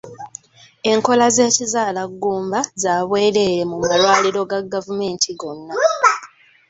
Enkola 0.91 1.25
z’ekizaalaggumba 1.35 2.59
za 2.81 2.93
bwereere 3.07 3.63
mu 3.71 3.77
malwaliro 3.81 4.41
ga 4.51 4.59
gavumenti 4.73 5.29
gonna. 5.39 5.73